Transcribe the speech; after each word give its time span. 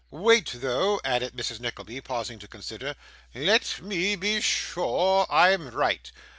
Wait, 0.09 0.49
though,' 0.51 0.99
added 1.05 1.33
Mrs. 1.33 1.59
Nickleby, 1.59 2.01
pausing 2.01 2.39
to 2.39 2.47
consider. 2.47 2.95
'Let 3.35 3.79
me 3.83 4.15
be 4.15 4.41
sure 4.41 5.27
I'm 5.29 5.69
right. 5.69 6.11